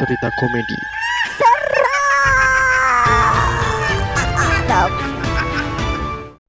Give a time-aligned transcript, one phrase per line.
[0.00, 0.80] cerita komedi.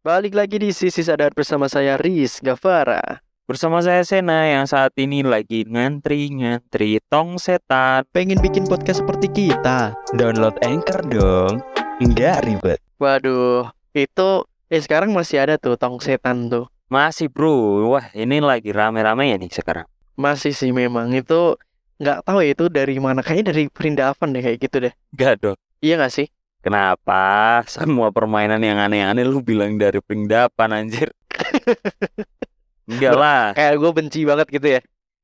[0.02, 3.20] Balik lagi di Sisi Sadar bersama saya Riz Gavara.
[3.44, 8.08] Bersama saya Sena yang saat ini lagi ngantri-ngantri tong setan.
[8.16, 9.99] Pengen bikin podcast seperti kita?
[10.16, 11.59] Download Anchor dong.
[11.99, 12.80] Nggak ribet.
[13.04, 16.72] Waduh, itu eh sekarang masih ada tuh tong setan tuh.
[16.88, 17.84] Masih bro.
[17.91, 19.84] Wah ini lagi rame-rame ya nih sekarang.
[20.16, 21.59] Masih sih memang itu
[22.02, 24.94] nggak tahu ya itu dari mana kayaknya dari Perindavan deh kayak gitu deh.
[25.14, 25.58] Gak dong.
[25.86, 26.28] Iya nggak sih?
[26.62, 31.09] Kenapa semua permainan yang aneh-aneh lu bilang dari pengdapan anjir?
[32.90, 33.44] Enggak lah.
[33.54, 34.82] Kayak gue benci banget gitu ya.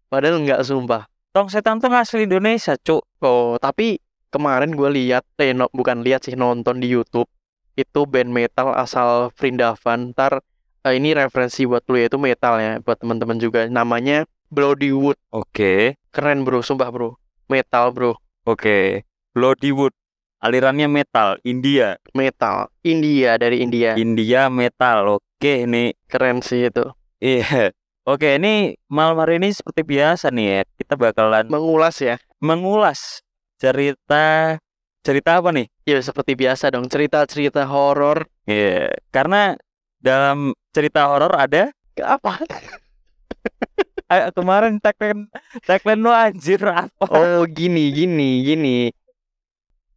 [0.09, 1.09] Padahal nggak sumpah.
[1.33, 3.05] Tong setan tuh asli Indonesia, cuk.
[3.21, 4.01] Oh, tapi
[4.33, 7.29] kemarin gue lihat, eh no, bukan lihat sih nonton di YouTube
[7.77, 10.17] itu band metal asal Vrindavan.
[10.17, 10.41] Ntar
[10.85, 13.69] eh, ini referensi buat lu ya itu metal ya buat teman-teman juga.
[13.69, 15.19] Namanya Bloody Wood.
[15.35, 17.19] Oke, Keren bro, sumpah bro.
[17.47, 19.03] Metal bro, oke.
[19.31, 19.93] Bloodywood.
[20.37, 21.97] Alirannya metal, India.
[22.13, 22.69] metal.
[22.81, 23.97] India dari India.
[23.97, 25.17] India metal.
[25.17, 26.85] Oke, ini Keren sih itu.
[27.17, 27.73] Iya.
[28.05, 30.61] Oke, ini malam hari ini seperti biasa nih ya.
[30.77, 32.15] Kita bakalan Mengulas ya.
[32.37, 33.25] mengulas
[33.57, 34.55] cerita
[35.01, 35.65] cerita apa nih?
[35.83, 38.29] Ya seperti biasa dong cerita-cerita horor.
[38.45, 39.57] Iya, karena
[39.97, 42.37] dalam cerita horor ada Ke apa?
[44.11, 45.27] eh, kemarin tagline
[45.63, 47.05] tagline lu anjir apa?
[47.11, 48.77] Oh gini, gini, gini.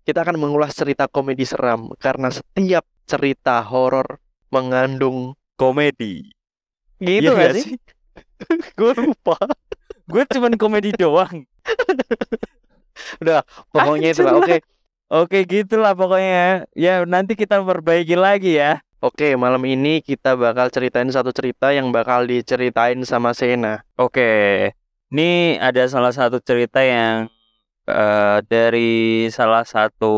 [0.02, 4.18] Kita akan mengulas cerita komedi seram karena setiap cerita horor
[4.50, 6.24] mengandung Komedi.
[6.96, 7.76] gitu Iya gak sih?
[8.78, 9.36] Gue lupa.
[10.08, 11.44] Gue cuman komedi doang.
[13.20, 14.40] Udah, pokoknya itu lah.
[14.40, 14.64] Oke,
[15.10, 16.70] Oke, gitulah pokoknya.
[16.72, 18.78] Ya, nanti kita perbaiki lagi ya.
[19.00, 19.28] Oke.
[19.36, 23.84] Malam ini kita bakal ceritain satu cerita yang bakal diceritain sama Sena.
[23.96, 24.72] Oke.
[25.10, 27.26] Ini ada salah satu cerita yang
[27.90, 30.14] eh, dari salah satu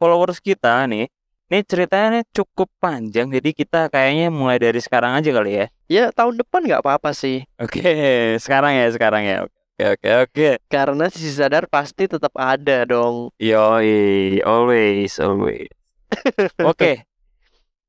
[0.00, 1.06] followers kita nih.
[1.52, 5.66] Ini ceritanya cukup panjang, jadi kita kayaknya mulai dari sekarang aja kali ya.
[5.92, 7.84] Ya tahun depan nggak apa-apa sih, Oke,
[8.42, 9.44] sekarang ya, sekarang ya.
[9.44, 10.48] Oke, oke, oke.
[10.72, 13.28] karena si sadar pasti tetap ada dong.
[13.36, 15.68] Yoi, always, always.
[16.70, 17.04] Oke,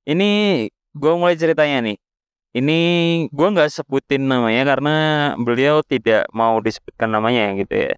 [0.06, 0.30] ini
[0.94, 1.98] gue mulai ceritanya nih.
[2.56, 2.80] Ini
[3.36, 4.96] gue nggak sebutin namanya karena
[5.36, 7.94] beliau tidak mau disebutkan namanya gitu ya.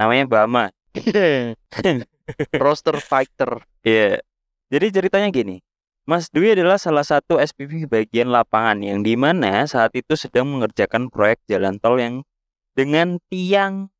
[0.00, 0.64] Namanya Bama.
[2.64, 3.60] Roster fighter.
[3.84, 4.24] Iya.
[4.72, 5.60] Jadi ceritanya gini.
[6.08, 11.06] Mas Dwi adalah salah satu SPV bagian lapangan yang di mana saat itu sedang mengerjakan
[11.12, 12.26] proyek jalan tol yang
[12.72, 13.92] dengan tiang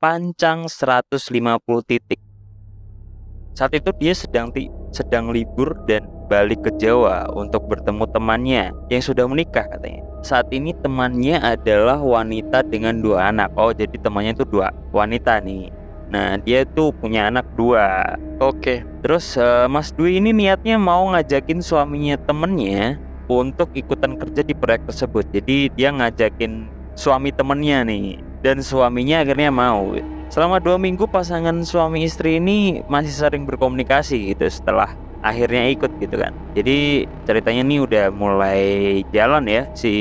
[0.00, 1.20] panjang 150
[1.84, 2.23] titik.
[3.54, 9.02] Saat itu dia sedang ti- sedang libur dan balik ke Jawa untuk bertemu temannya yang
[9.02, 10.02] sudah menikah katanya.
[10.26, 13.54] Saat ini temannya adalah wanita dengan dua anak.
[13.54, 15.70] Oh, jadi temannya itu dua wanita nih.
[16.10, 18.18] Nah, dia tuh punya anak dua.
[18.42, 22.96] Oke, Terus eh, Mas Dwi ini niatnya mau ngajakin suaminya temennya
[23.28, 25.28] untuk ikutan kerja di proyek tersebut.
[25.28, 29.92] Jadi dia ngajakin suami temennya nih dan suaminya akhirnya mau.
[30.34, 34.90] Selama dua minggu pasangan suami istri ini masih sering berkomunikasi gitu setelah
[35.22, 36.34] akhirnya ikut gitu kan.
[36.58, 38.62] Jadi ceritanya nih udah mulai
[39.14, 39.94] jalan ya si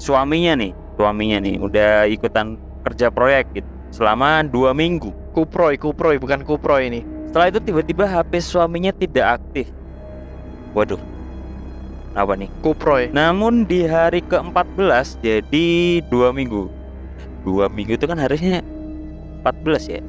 [0.00, 2.56] suaminya nih, suaminya nih udah ikutan
[2.88, 5.12] kerja proyek gitu selama dua minggu.
[5.36, 7.04] kuproy, kuproy bukan kuproy ini.
[7.28, 9.68] Setelah itu tiba-tiba HP suaminya tidak aktif.
[10.72, 10.96] Waduh.
[12.16, 12.48] Apa nih?
[12.64, 13.12] Kuproy.
[13.12, 15.68] Namun di hari ke-14 jadi
[16.08, 16.72] dua minggu.
[17.44, 18.64] Dua minggu itu kan harusnya
[19.40, 20.00] 14 ya.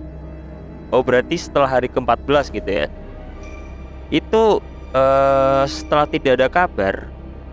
[0.91, 2.87] Oh berarti setelah hari ke-14 gitu ya.
[4.11, 4.59] Itu
[4.91, 6.95] eh, setelah tidak ada kabar,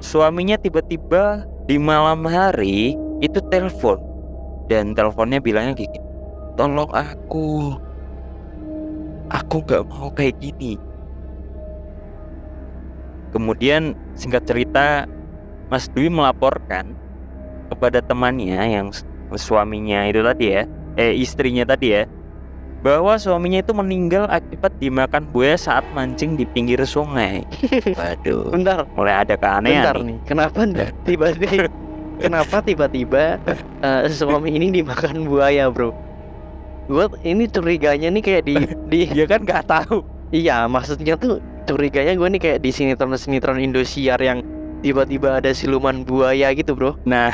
[0.03, 3.99] suaminya tiba-tiba di malam hari itu telepon
[4.71, 5.99] dan teleponnya bilangnya gini,
[6.55, 7.77] tolong aku,
[9.31, 10.77] aku nggak mau kayak gini.
[13.29, 15.05] Kemudian singkat cerita,
[15.69, 16.97] Mas Dwi melaporkan
[17.69, 18.89] kepada temannya yang
[19.37, 20.65] suaminya itu tadi ya,
[20.99, 22.03] eh istrinya tadi ya,
[22.83, 27.47] bahwa suaminya itu meninggal akibat dimakan buaya saat mancing di pinggir sungai.
[27.99, 30.07] Waduh, Bentar, mulai ada keanehan bentar nih.
[30.07, 30.19] nih.
[30.27, 30.61] Kenapa
[31.09, 31.71] tiba-tiba
[32.19, 33.39] Kenapa tiba-tiba
[33.79, 35.95] eh, suami ini dimakan buaya, Bro?
[36.91, 38.55] Gue ini curiganya nih kayak di
[38.91, 40.03] di Dia kan nggak tahu.
[40.35, 41.39] Iya, maksudnya tuh
[41.71, 44.43] curiganya gue nih kayak di sinetron-sinetron Indosiar yang
[44.83, 46.99] tiba-tiba ada siluman buaya gitu, Bro.
[47.07, 47.31] Nah,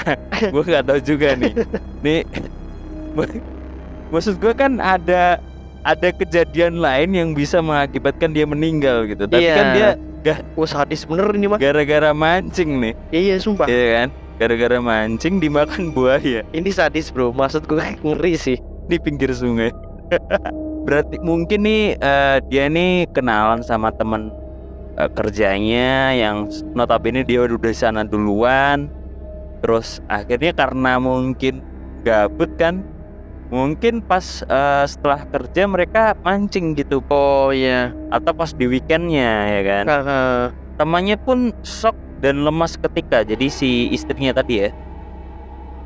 [0.52, 1.52] gue nggak tahu juga nih.
[2.04, 2.20] Nih,
[4.14, 5.42] maksud gue kan ada
[5.82, 9.26] ada kejadian lain yang bisa mengakibatkan dia meninggal gitu.
[9.26, 9.54] Tapi Iya.
[9.54, 9.90] kan dia
[10.56, 11.60] Wah, sadis bener ini mah.
[11.60, 13.68] gara-gara mancing nih, Iya, iya, sumpah.
[13.68, 14.08] iya kan?
[14.34, 16.40] Gara-gara mancing dimakan buaya.
[16.48, 17.36] Ini sadis, Bro.
[17.36, 17.76] Maksud gue
[18.06, 18.56] ngeri sih.
[18.84, 19.68] di pinggir sungai.
[20.86, 24.28] Berarti mungkin nih eh, dia nih kenalan sama temen
[24.94, 28.88] eh, kerjanya yang notabene dia udah di sana duluan.
[29.60, 31.60] Terus akhirnya karena mungkin
[32.00, 32.80] gabut kan,
[33.52, 37.92] mungkin pas eh, setelah kerja mereka mancing gitu Oh iya.
[38.08, 39.84] atau pas di weekendnya ya kan.
[39.88, 40.40] Heeh.
[40.74, 41.94] Temannya pun shock
[42.24, 44.70] dan lemas ketika jadi si istrinya tadi ya.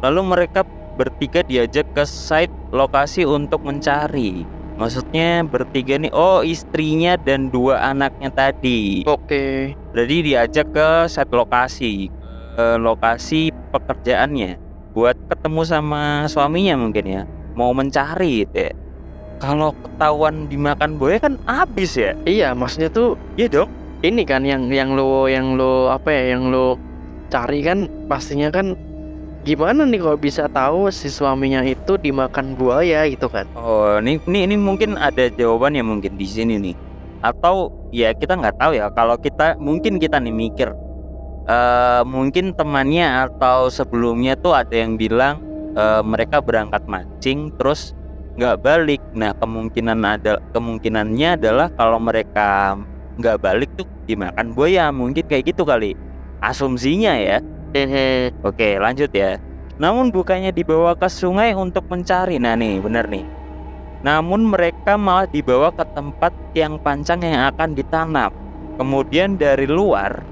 [0.03, 0.63] Lalu mereka
[0.99, 4.43] bertiga diajak ke site lokasi untuk mencari.
[4.79, 9.03] Maksudnya bertiga nih, oh istrinya dan dua anaknya tadi.
[9.11, 9.75] Oke.
[9.91, 12.07] Jadi diajak ke site lokasi,
[12.55, 14.55] ke lokasi pekerjaannya,
[14.95, 17.23] buat ketemu sama suaminya mungkin ya,
[17.59, 18.71] mau mencari ya.
[19.43, 23.71] Kalau ketahuan dimakan buaya kan habis ya, Iya, maksudnya tuh iya dong.
[23.99, 26.79] ini kan yang yang lo yang lo apa ya yang lo
[27.27, 28.79] cari kan pastinya kan
[29.43, 34.47] gimana nih kalau bisa tahu si suaminya itu dimakan buaya gitu kan Oh, ini, ini
[34.47, 36.77] ini mungkin ada jawabannya mungkin di sini nih.
[37.27, 38.87] Atau ya kita nggak tahu ya.
[38.95, 40.71] Kalau kita mungkin kita nih mikir,
[41.47, 45.43] eh mungkin temannya atau sebelumnya tuh ada yang bilang
[45.79, 47.95] eh, mereka berangkat mancing terus
[48.35, 49.03] nggak balik.
[49.15, 52.75] Nah kemungkinan ada kemungkinannya adalah kalau mereka
[53.19, 54.91] nggak balik tuh dimakan buaya.
[54.91, 55.95] Mungkin kayak gitu kali.
[56.43, 57.39] Asumsinya ya.
[58.47, 59.43] Oke, lanjut ya.
[59.79, 62.41] Namun bukannya dibawa ke sungai untuk mencari.
[62.43, 63.27] Nah, nih, bener nih.
[64.03, 68.31] Namun mereka malah dibawa ke tempat tiang pancang yang akan ditanam.
[68.79, 70.23] Kemudian dari luar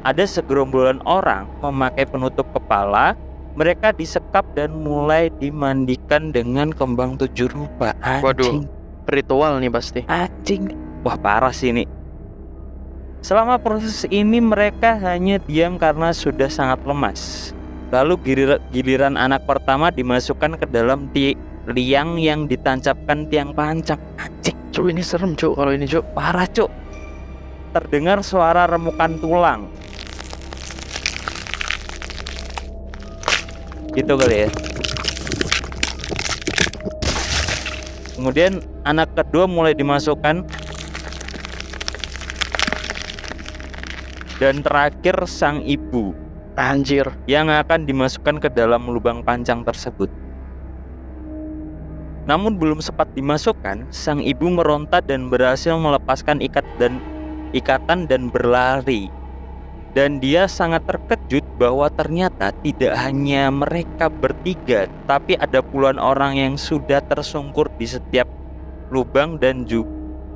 [0.00, 3.16] ada segerombolan orang memakai penutup kepala.
[3.60, 7.92] Mereka disekap dan mulai dimandikan dengan kembang tujuh rupa.
[8.00, 8.40] Waduh.
[8.40, 8.64] Anjing,
[9.04, 10.72] ritual nih pasti anjing.
[11.04, 11.84] Wah, parah sih ini.
[13.20, 17.52] Selama proses ini mereka hanya diam karena sudah sangat lemas.
[17.92, 21.36] Lalu gilir- giliran anak pertama dimasukkan ke dalam ti
[21.68, 24.00] liang yang ditancapkan tiang pancang.
[24.16, 26.72] Anjing, cuk ini serem cuk kalau ini cuk parah cuk.
[27.76, 29.68] Terdengar suara remukan tulang.
[33.90, 34.48] Gitu kali ya.
[38.20, 40.44] Kemudian anak kedua mulai dimasukkan
[44.36, 46.12] dan terakhir sang ibu
[46.60, 50.12] anjir yang akan dimasukkan ke dalam lubang panjang tersebut.
[52.28, 57.00] Namun belum sempat dimasukkan, sang ibu meronta dan berhasil melepaskan ikat dan
[57.56, 59.08] ikatan dan berlari.
[59.96, 66.54] Dan dia sangat terkejut bahwa ternyata tidak hanya mereka bertiga, tapi ada puluhan orang yang
[66.56, 68.24] sudah tersungkur di setiap
[68.88, 69.84] lubang dan ju-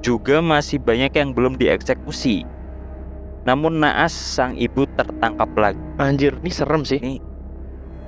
[0.05, 2.45] juga masih banyak yang belum dieksekusi.
[3.49, 5.81] Namun naas sang ibu tertangkap lagi.
[5.97, 7.01] anjir ini serem sih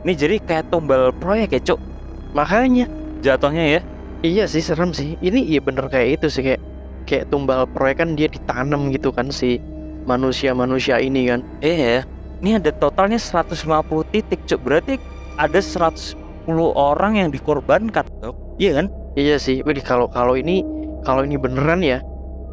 [0.05, 1.81] Ini jadi kayak tumbal proyek ya, Cuk.
[2.31, 2.85] makanya
[3.25, 3.81] Jatuhnya ya.
[4.21, 6.61] iya sih serem sih ini iya bener kayak itu sih kayak
[7.05, 9.57] kayak tumbal proyek kan dia ditanam gitu kan si
[10.05, 12.05] manusia-manusia ini kan Iya.
[12.45, 14.61] Ini ada totalnya 150 titik, Cuk.
[14.61, 15.01] Berarti
[15.41, 16.17] ada 110
[16.77, 18.37] orang yang dikorbankan, Cuk.
[18.61, 18.87] Iya kan?
[19.17, 20.61] Iya sih, Wih, kalau kalau ini
[21.01, 22.05] kalau ini beneran ya,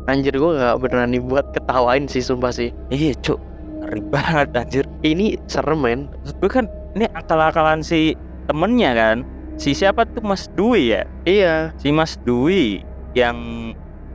[0.08, 2.72] anjir gue nggak beneran nih buat ketawain sih sumpah sih.
[2.88, 3.40] Iya, Cuk.
[3.84, 4.86] Ngeri banget anjir.
[5.04, 6.02] Ini serem men.
[6.24, 8.16] Maksud gue kan ini akal-akalan si
[8.48, 9.18] temennya kan.
[9.60, 11.04] Si siapa tuh Mas Dwi ya?
[11.28, 12.82] Iya, Si Mas Dwi
[13.14, 13.38] yang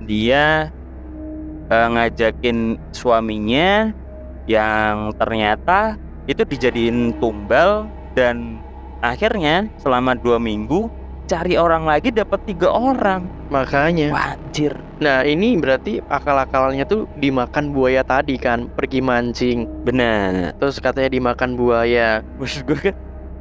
[0.03, 0.73] dia
[1.71, 3.95] eh, ngajakin suaminya
[4.49, 7.85] yang ternyata itu dijadiin tumbal
[8.17, 8.65] dan
[9.05, 10.89] akhirnya selama dua minggu
[11.29, 14.09] cari orang lagi dapat tiga orang makanya.
[14.11, 20.81] Wah, anjir Nah ini berarti akal-akalnya tuh dimakan buaya tadi kan, pergi mancing, benar terus
[20.81, 22.25] katanya dimakan buaya.
[22.41, 22.97] maksud gue kan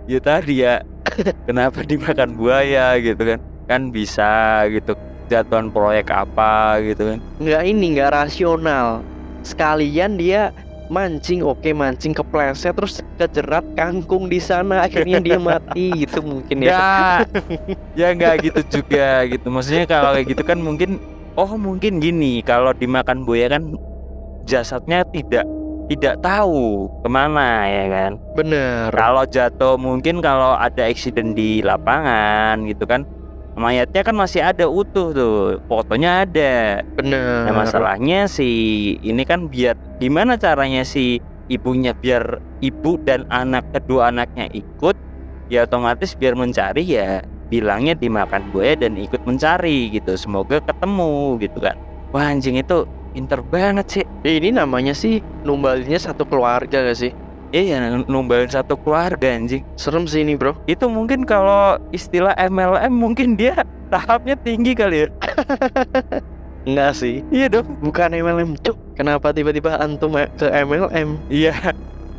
[0.06, 0.84] ya tadi ya
[1.48, 4.96] kenapa dimakan buaya gitu kan kan bisa gitu
[5.28, 9.02] jatuhan proyek apa gitu kan Nggak ini nggak rasional.
[9.48, 10.52] Sekalian dia
[10.88, 16.72] mancing, oke mancing kepleset terus kejerat kangkung di sana akhirnya dia mati gitu mungkin ya.
[16.72, 16.88] ya
[17.96, 21.00] ya nggak gitu juga gitu maksudnya kalau kayak gitu kan mungkin
[21.36, 23.76] oh mungkin gini kalau dimakan buaya kan
[24.48, 25.44] jasadnya tidak
[25.88, 28.92] tidak tahu ke mana ya kan Bener.
[28.92, 33.08] kalau jatuh mungkin kalau ada eksiden di lapangan gitu kan
[33.58, 35.36] mayatnya kan masih ada utuh tuh
[35.66, 37.50] fotonya ada Bener.
[37.50, 38.48] Nah masalahnya si
[39.02, 41.18] ini kan biar gimana caranya si
[41.50, 44.96] ibunya biar ibu dan anak kedua anaknya ikut
[45.50, 51.58] ya otomatis biar mencari ya bilangnya dimakan buaya dan ikut mencari gitu semoga ketemu gitu
[51.64, 51.76] kan
[52.12, 52.84] wah anjing itu
[53.16, 57.16] pinter banget sih Ya, ini namanya sih numbalinnya satu keluarga gak sih?
[57.56, 59.64] Iya, numbalin satu keluarga anjing.
[59.80, 60.60] Serem sih ini bro.
[60.68, 65.08] Itu mungkin kalau istilah MLM mungkin dia tahapnya tinggi kali ya.
[66.68, 67.24] Enggak sih.
[67.32, 67.80] Iya dong.
[67.80, 68.76] Bukan MLM cuk.
[69.00, 71.16] Kenapa tiba-tiba antum ke MLM?
[71.32, 71.72] Iya.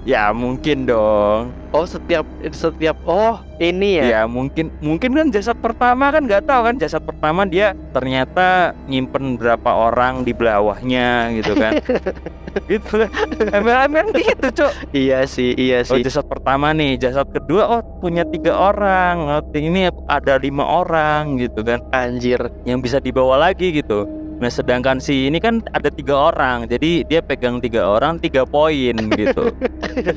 [0.09, 1.53] Ya mungkin dong.
[1.77, 4.05] Oh setiap setiap oh ini ya.
[4.09, 9.37] Ya mungkin mungkin kan jasad pertama kan nggak tahu kan jasad pertama dia ternyata nyimpen
[9.37, 11.77] berapa orang di bawahnya gitu kan.
[12.67, 13.11] gitu kan.
[13.55, 14.73] MLM kan gitu cok.
[14.91, 16.03] Iya sih, iya Oh sih.
[16.03, 21.61] jasad pertama nih, jasad kedua oh punya tiga orang, oh, ini ada lima orang gitu
[21.61, 22.41] kan, Anjir.
[22.65, 24.09] yang bisa dibawa lagi gitu.
[24.39, 28.95] Nah sedangkan si ini kan ada tiga orang, jadi dia pegang tiga orang tiga poin
[29.11, 29.51] gitu.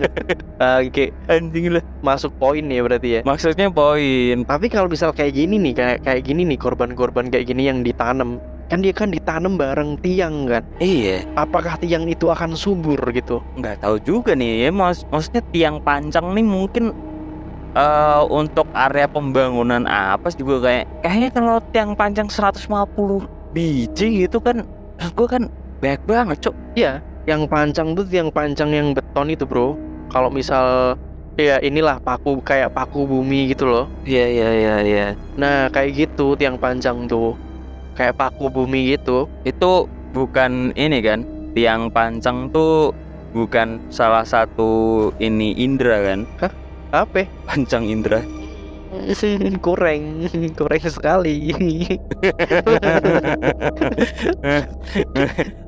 [0.77, 1.83] Oke, Anjing lah.
[2.01, 3.21] masuk poin ya berarti ya.
[3.21, 4.45] Maksudnya poin.
[4.45, 8.37] Tapi kalau misal kayak gini nih, kayak kayak gini nih korban-korban kayak gini yang ditanam,
[8.71, 10.63] kan dia kan ditanam bareng tiang kan.
[10.79, 13.43] Iya, Apakah tiang itu akan subur gitu?
[13.59, 14.69] nggak tahu juga nih ya.
[14.71, 16.95] Mas, maksudnya tiang pancang nih mungkin
[17.71, 22.67] eh untuk area pembangunan apa sih juga kayak kayaknya kalau tiang panjang 150
[23.51, 24.67] biji gitu kan
[25.15, 25.43] gua kan
[25.79, 29.75] banyak banget cok Iya, yang pancang tuh tiang pancang yang beton itu bro.
[30.07, 30.95] Kalau misal
[31.35, 33.85] ya inilah paku kayak paku bumi gitu loh.
[34.03, 37.35] iya iya iya iya Nah kayak gitu tiang panjang tuh
[37.95, 39.27] kayak paku bumi gitu.
[39.43, 41.23] itu bukan ini kan
[41.55, 42.95] tiang pancang tuh
[43.31, 46.19] bukan salah satu ini indra kan
[46.91, 47.23] Apa?
[47.47, 48.19] pancang indra
[49.63, 50.27] Kurang,
[50.59, 51.55] kurang sekali.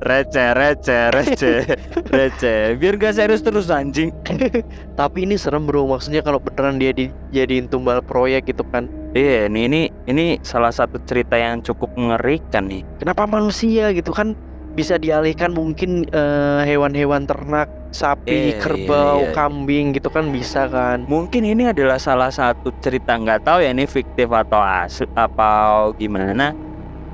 [0.03, 1.63] receh receh receh
[2.11, 4.11] receh biar gak serius terus anjing
[4.99, 8.91] Tapi ini serem bro, maksudnya kalau beneran dia dijadiin tumbal proyek gitu kan.
[9.13, 14.33] Iya nih ini ini salah satu cerita yang cukup mengerikan nih Kenapa manusia gitu kan
[14.73, 19.33] bisa dialihkan mungkin eh, hewan-hewan ternak, sapi, Iya, kerbau, iya, iya.
[19.37, 21.05] kambing gitu kan bisa kan.
[21.05, 26.57] mungkin ini adalah salah satu cerita nggak tahu ya ini fiktif atau asli apa gimana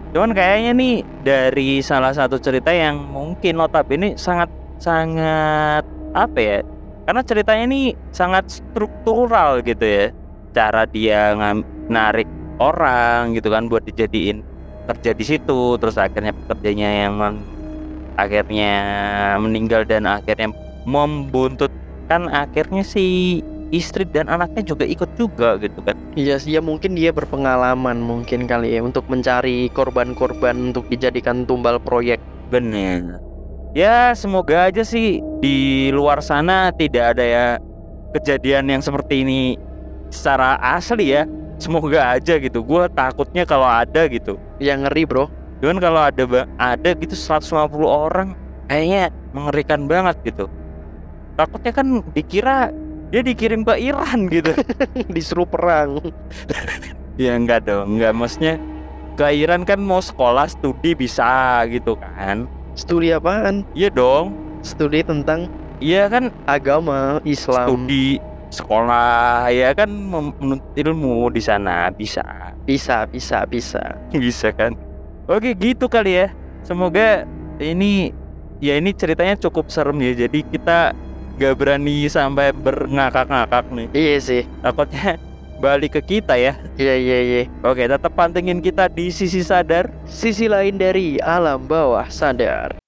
[0.10, 4.48] cuman kayaknya nih dari salah satu cerita yang mungkin notabene sangat
[4.80, 5.84] sangat
[6.16, 6.60] apa ya
[7.06, 10.06] karena ceritanya ini sangat struktural gitu ya
[10.50, 12.30] cara dia ngam, narik
[12.62, 14.46] orang gitu kan buat dijadiin
[14.90, 17.46] kerja di situ terus akhirnya pekerjanya yang men-
[18.20, 18.74] akhirnya
[19.40, 20.52] meninggal dan akhirnya
[20.84, 25.94] membuntutkan akhirnya si istri dan anaknya juga ikut juga gitu kan.
[26.18, 31.78] Iya sih, ya mungkin dia berpengalaman mungkin kali ya untuk mencari korban-korban untuk dijadikan tumbal
[31.80, 32.20] proyek.
[32.50, 33.22] bener.
[33.78, 37.46] Ya semoga aja sih di luar sana tidak ada ya
[38.18, 39.54] kejadian yang seperti ini
[40.10, 41.30] secara asli ya
[41.60, 45.26] semoga aja gitu gue takutnya kalau ada gitu Yang ngeri bro.
[45.60, 46.24] cuman kalau ada
[46.56, 48.32] ada gitu 150 orang
[48.66, 50.48] kayaknya mengerikan banget gitu
[51.36, 52.72] takutnya kan dikira
[53.10, 54.54] dia dikirim ke Iran gitu
[55.16, 56.00] Disuruh perang.
[57.20, 58.56] Ya enggak dong, enggak maksudnya
[59.20, 62.48] ke Iran kan mau sekolah studi bisa gitu kan.
[62.80, 63.68] Studi apaan?
[63.76, 64.32] Iya dong.
[64.64, 65.52] Studi tentang
[65.84, 67.68] Iya kan agama Islam.
[67.68, 72.54] studi sekolah ya kan menuntut ilmu di sana bisa.
[72.66, 73.82] Bisa, bisa, bisa.
[74.24, 74.74] bisa kan.
[75.30, 76.28] Oke, gitu kali ya.
[76.66, 77.24] Semoga
[77.62, 78.10] ini
[78.58, 80.26] ya ini ceritanya cukup serem ya.
[80.26, 80.94] Jadi kita
[81.38, 83.88] gak berani sampai berngakak-ngakak nih.
[83.94, 84.44] Iya sih.
[84.66, 85.22] Takutnya
[85.64, 86.58] balik ke kita ya.
[86.76, 87.44] Iya, iya, iya.
[87.62, 89.94] Oke, tetap pantengin kita di sisi sadar.
[90.10, 92.79] Sisi lain dari alam bawah sadar.